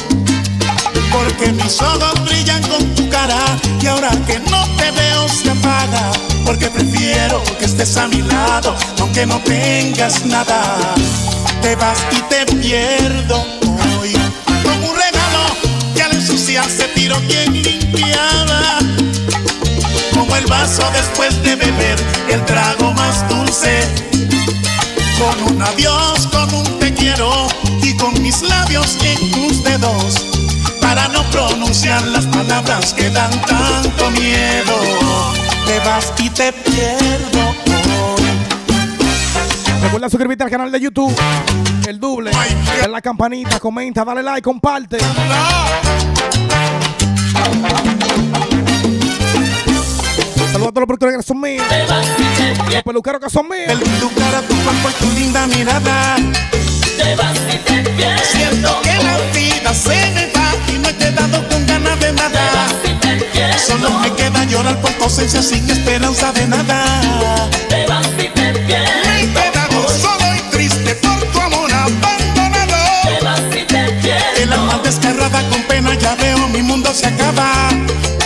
Porque 1.12 1.52
mis 1.52 1.80
ojos 1.82 2.24
brillan 2.24 2.62
con 2.64 2.84
tu 2.96 3.08
cara 3.08 3.38
y 3.80 3.86
ahora 3.86 4.10
que 4.26 4.40
no 4.50 4.66
te 4.76 4.90
veo 4.90 5.28
se 5.28 5.50
apaga. 5.50 6.10
Porque 6.44 6.68
prefiero 6.68 7.42
que 7.58 7.66
estés 7.66 7.96
a 7.96 8.08
mi 8.08 8.22
lado, 8.22 8.74
aunque 9.00 9.24
no 9.24 9.38
tengas 9.40 10.24
nada. 10.26 10.94
Te 11.62 11.76
vas 11.76 11.98
y 12.10 12.20
te 12.22 12.46
pierdo 12.56 13.67
sucia 16.28 16.62
se 16.64 16.84
tiró 16.88 17.16
quien 17.26 17.62
limpiaba. 17.62 18.78
Como 20.12 20.36
el 20.36 20.46
vaso 20.46 20.82
después 20.92 21.42
de 21.42 21.56
beber 21.56 21.98
el 22.28 22.44
trago 22.44 22.92
más 22.92 23.26
dulce. 23.28 23.80
Con 25.18 25.54
un 25.54 25.62
adiós, 25.62 26.26
con 26.30 26.52
un 26.54 26.78
te 26.78 26.92
quiero 26.92 27.48
y 27.82 27.96
con 27.96 28.20
mis 28.22 28.42
labios 28.42 28.98
en 29.02 29.30
tus 29.30 29.64
dedos. 29.64 30.26
Para 30.82 31.08
no 31.08 31.22
pronunciar 31.30 32.02
las 32.08 32.26
palabras 32.26 32.92
que 32.92 33.08
dan 33.10 33.30
tanto 33.46 34.10
miedo. 34.10 34.76
Te 35.66 35.78
vas 35.80 36.12
y 36.18 36.28
te 36.30 36.52
pierdes. 36.52 37.37
Recuerda 39.88 40.10
suscribirte 40.10 40.44
al 40.44 40.50
canal 40.50 40.70
de 40.70 40.80
YouTube, 40.80 41.16
el 41.88 41.98
doble, 41.98 42.30
en 42.84 42.92
la 42.92 43.00
campanita, 43.00 43.58
comenta, 43.58 44.04
dale 44.04 44.22
like, 44.22 44.42
comparte. 44.42 44.98
Saludos 50.52 50.68
a 50.68 50.72
todos 50.72 50.74
los 50.74 50.86
productores 50.86 51.16
que 51.16 51.22
son 51.22 51.40
míos, 51.40 51.64
los 52.70 52.82
peluqueros 52.82 53.18
que 53.18 53.30
son 53.30 53.48
míos. 53.48 53.64
El 53.66 53.78
peluquero, 53.78 54.42
tu 54.46 54.54
cuerpo 54.56 54.90
y 54.90 54.92
tu 55.02 55.10
linda 55.18 55.46
mirada. 55.46 56.16
Te 56.98 57.16
vas 57.16 57.38
y 57.50 57.56
te 57.56 57.90
pierdes. 57.90 58.28
Siento 58.28 58.82
que 58.82 58.94
la 58.94 59.16
vida 59.32 59.72
se 59.72 59.88
me 59.88 60.30
va 60.36 60.52
y 60.70 60.78
no 60.80 60.88
he 60.90 60.96
quedado 60.96 61.48
con 61.48 61.66
ganas 61.66 61.98
de 61.98 62.12
nada. 62.12 62.28
Te 62.28 62.38
vas 62.54 62.74
y 62.84 63.38
te 63.40 63.58
Solo 63.58 63.88
me 64.00 64.12
queda 64.12 64.44
llorar 64.44 64.78
por 64.82 64.90
tu 64.90 65.04
ausencia 65.04 65.40
sin 65.40 65.70
esperanza 65.70 66.30
de 66.32 66.46
nada. 66.46 67.48
Te 67.70 67.86
vas 67.86 68.06
y 68.18 68.28
te 68.28 68.52
pierdes. 68.52 69.57
se 76.98 77.06
acabar. 77.06 78.17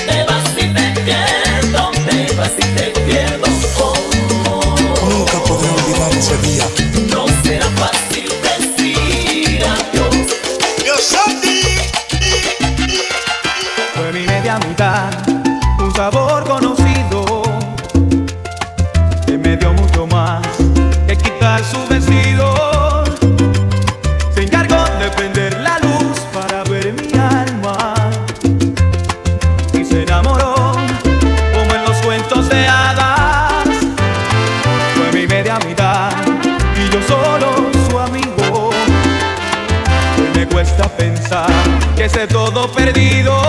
perdido. 42.71 43.41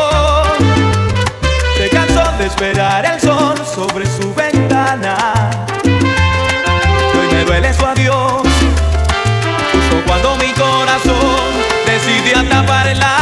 Se 1.77 1.89
cansó 1.89 2.31
de 2.37 2.47
esperar 2.47 3.05
el 3.05 3.19
sol 3.19 3.55
sobre 3.65 4.05
su 4.05 4.33
ventana. 4.33 5.15
Hoy 5.83 7.27
me 7.33 7.43
duele 7.45 7.73
su 7.73 7.85
adiós, 7.85 8.41
justo 9.71 10.03
cuando 10.07 10.35
mi 10.37 10.51
corazón 10.53 11.51
decidió 11.85 12.43
taparla. 12.49 13.12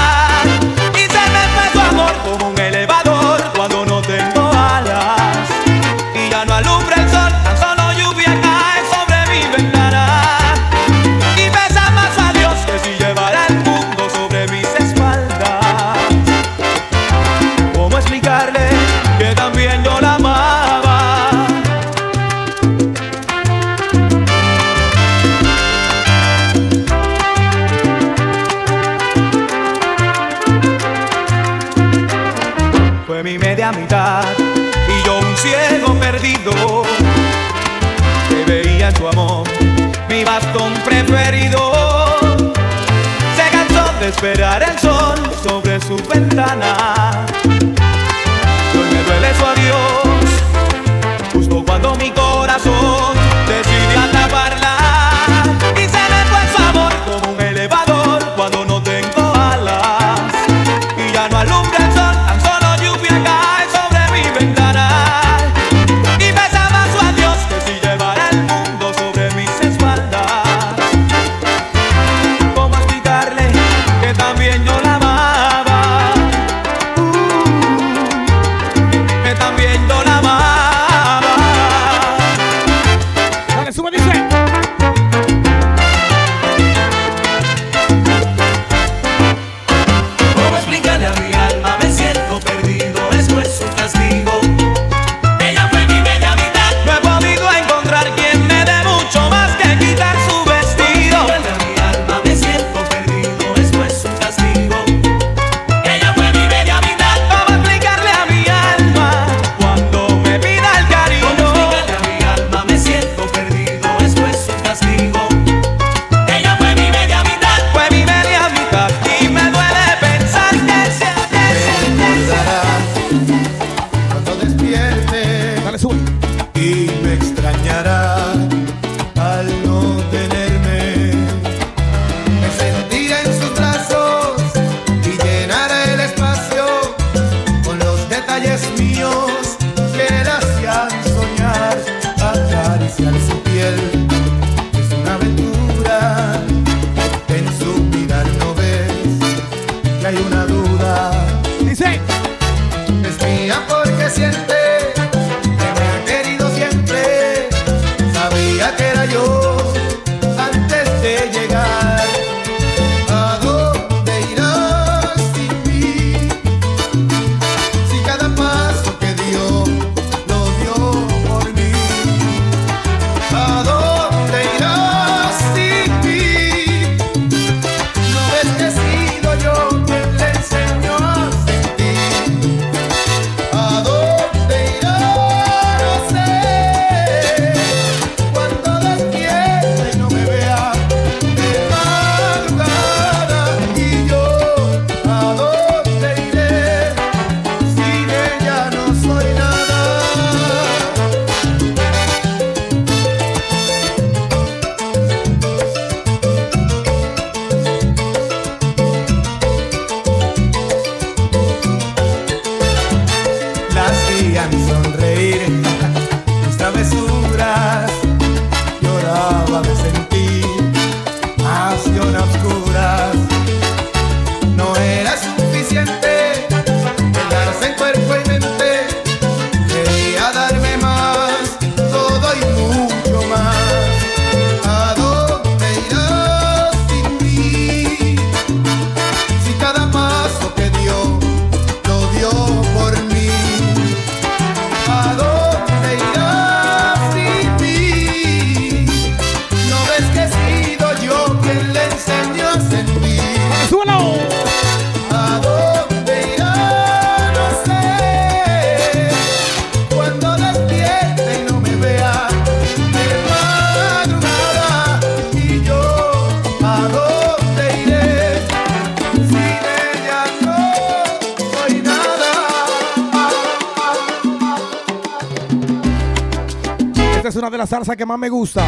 salsa 277.82 277.96
que 277.96 278.06
más 278.06 278.20
me 278.20 278.30
gusta, 278.30 278.64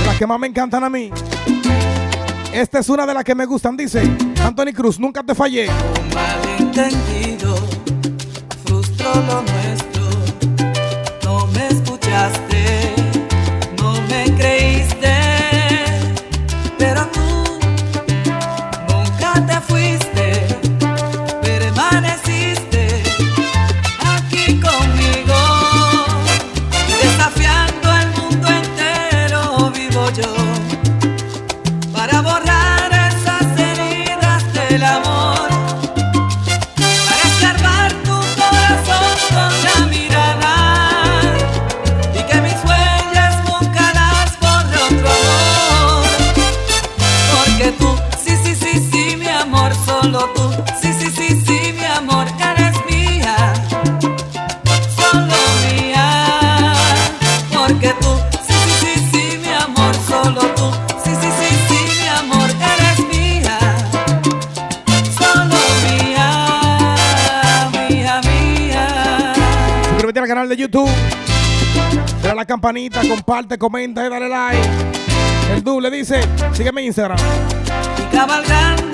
de 0.00 0.06
las 0.06 0.18
que 0.18 0.26
más 0.26 0.40
me 0.40 0.48
encantan 0.48 0.82
a 0.82 0.90
mí. 0.90 1.10
Esta 2.52 2.80
es 2.80 2.88
una 2.88 3.06
de 3.06 3.14
las 3.14 3.22
que 3.22 3.32
me 3.32 3.46
gustan, 3.46 3.76
dice 3.76 4.02
Anthony 4.42 4.72
Cruz, 4.74 4.98
nunca 4.98 5.22
te 5.22 5.36
fallé. 5.36 5.68
la 72.36 72.44
campanita, 72.44 73.00
comparte, 73.08 73.58
comenta 73.58 74.06
y 74.06 74.10
dale 74.10 74.28
like. 74.28 74.68
El 75.54 75.82
le 75.82 75.90
dice, 75.90 76.20
sígueme 76.52 76.82
en 76.82 76.88
Instagram. 76.88 77.18
Y 78.12 78.85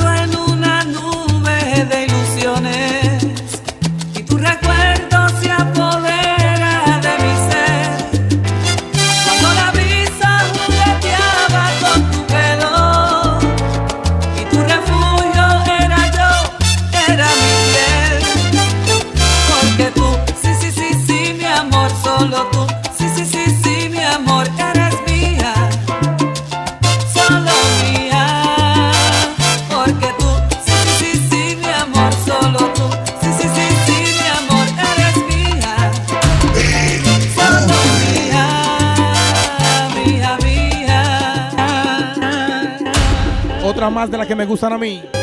más 43.93 44.11
de 44.11 44.19
las 44.19 44.27
que 44.27 44.35
me 44.35 44.47
gustan 44.47 44.73
a 44.73 44.79
mí. 44.79 45.22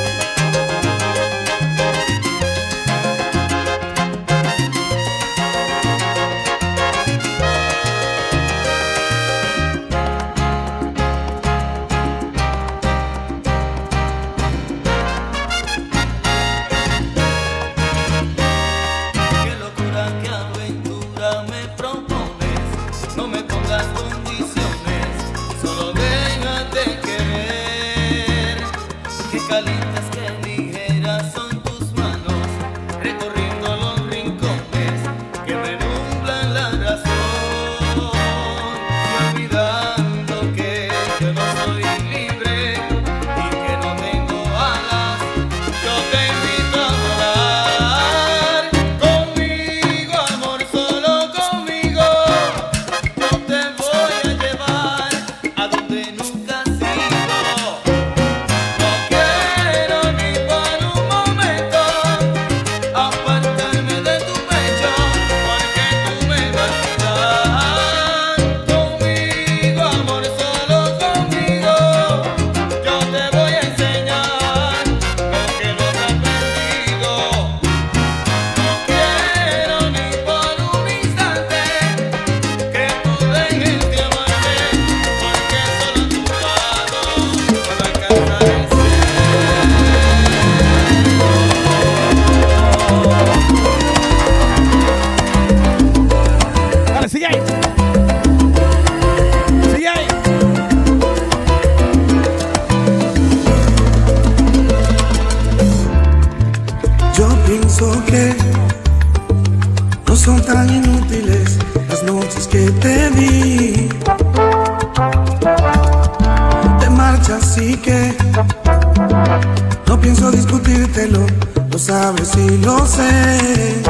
Sabes 121.77 122.35
y 122.35 122.57
lo 122.57 122.85
sé. 122.85 123.83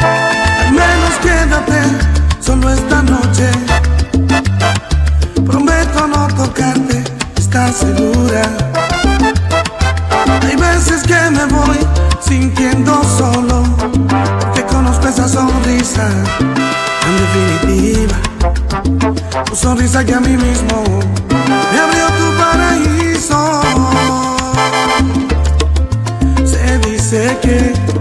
Al 0.00 0.72
menos 0.72 1.14
quédate 1.22 1.80
solo 2.40 2.70
esta 2.70 3.02
noche. 3.02 3.50
Prometo 5.46 6.06
no 6.06 6.26
tocarte, 6.28 7.02
¿estás 7.36 7.76
segura? 7.76 8.42
Hay 10.42 10.56
veces 10.56 11.02
que 11.04 11.30
me 11.30 11.46
voy 11.46 11.78
sintiendo 12.20 13.02
solo, 13.16 13.64
porque 14.40 14.64
conozco 14.66 15.08
esa 15.08 15.28
sonrisa. 15.28 16.08
En 17.06 17.16
definitiva, 17.18 18.16
tu 19.44 19.56
sonrisa 19.56 20.04
que 20.04 20.14
a 20.14 20.20
mí 20.20 20.36
mismo 20.36 20.84
dice 27.52 27.91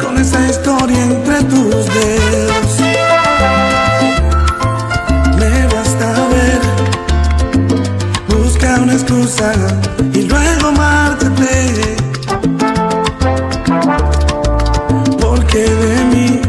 con 0.00 0.18
esa 0.18 0.46
historia 0.46 1.02
entre 1.02 1.42
tus 1.44 1.86
dedos. 1.86 2.78
Me 5.36 5.66
basta 5.66 6.06
ver, 6.30 6.60
busca 8.28 8.80
una 8.80 8.92
excusa 8.92 9.52
y 10.12 10.22
luego 10.22 10.72
mártate. 10.72 11.96
Porque 15.20 15.58
de 15.58 16.04
mí 16.04 16.40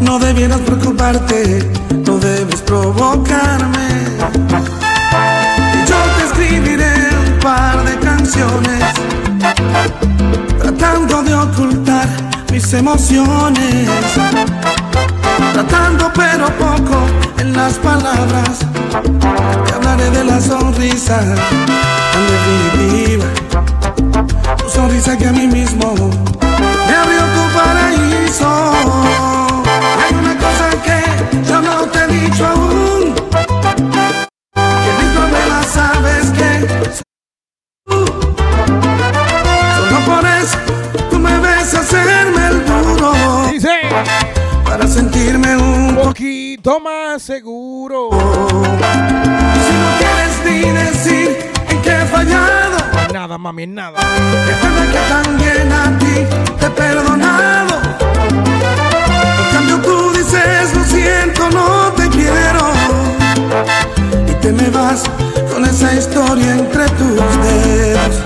no 0.00 0.18
debieras 0.18 0.60
preocuparte, 0.60 1.70
no 2.06 2.18
debes 2.18 2.62
provocarme. 2.62 3.21
Emociones, 12.74 13.88
tratando 15.52 16.10
pero 16.14 16.46
poco 16.56 17.06
en 17.38 17.52
las 17.52 17.74
palabras. 17.74 18.60
Te 19.66 19.72
hablaré 19.74 20.10
de 20.10 20.24
la 20.24 20.40
sonrisa, 20.40 21.20
en 21.20 22.24
definitiva, 22.32 23.24
tu 24.56 24.68
sonrisa 24.68 25.16
que 25.16 25.26
a 25.28 25.32
mí 25.32 25.46
mismo 25.46 25.94
me 26.86 26.94
abrió 26.94 27.20
tu 27.34 27.54
paraíso. 27.54 28.61
Más 47.12 47.22
seguro. 47.22 48.08
Si 48.10 49.72
no 49.82 49.88
quieres 49.98 50.34
ni 50.46 50.60
decir 50.72 51.28
en 51.68 51.82
qué 51.82 51.90
he 51.90 52.06
fallado. 52.06 52.76
Nada, 53.12 53.36
mami, 53.36 53.66
nada. 53.66 53.98
Recuerda 54.46 54.82
que 54.92 54.98
también 55.08 55.72
a 55.72 55.98
ti 55.98 56.14
te 56.58 56.66
he 56.66 56.70
perdonado. 56.70 57.80
En 59.40 59.48
cambio 59.52 59.78
tú 59.82 60.12
dices 60.12 60.74
lo 60.74 60.84
siento, 60.84 61.50
no 61.50 61.92
te 61.92 62.08
quiero. 62.08 62.72
Y 64.28 64.34
te 64.40 64.52
me 64.52 64.70
vas 64.70 65.04
con 65.52 65.64
esa 65.64 65.94
historia 65.94 66.52
entre 66.52 66.86
tus 66.88 67.42
dedos. 67.44 68.22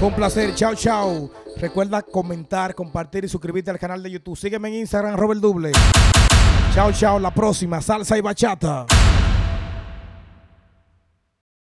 Fue 0.00 0.08
un 0.08 0.14
placer. 0.14 0.52
Chao, 0.56 0.74
chao. 0.74 1.30
Recuerda 1.58 2.02
comentar, 2.02 2.74
compartir 2.74 3.24
y 3.24 3.28
suscribirte 3.28 3.70
al 3.70 3.78
canal 3.78 4.02
de 4.02 4.10
YouTube. 4.10 4.36
Sígueme 4.36 4.68
en 4.68 4.74
Instagram, 4.74 5.16
Robert 5.16 5.40
Duble. 5.40 5.70
Chao, 6.74 6.90
chao. 6.92 7.18
La 7.18 7.30
próxima, 7.30 7.80
salsa 7.80 8.16
y 8.16 8.20
bachata. 8.20 8.86